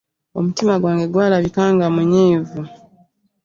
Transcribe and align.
Omutima 0.37 0.73
gwange 0.81 1.05
gwalabika 1.13 1.63
nga 1.73 1.87
munyiivu. 1.95 2.61